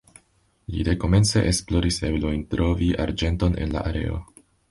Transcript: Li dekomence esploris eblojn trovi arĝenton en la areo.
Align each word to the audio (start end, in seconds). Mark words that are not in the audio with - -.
Li 0.75 0.85
dekomence 0.87 1.43
esploris 1.49 2.01
eblojn 2.09 2.41
trovi 2.55 2.89
arĝenton 3.05 3.61
en 3.67 3.77
la 3.79 3.87
areo. 3.93 4.19